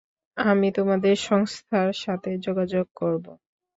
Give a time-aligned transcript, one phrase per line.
[0.37, 3.25] আমি তোমাদের সংস্থার সাথে যোগাযোগ করব।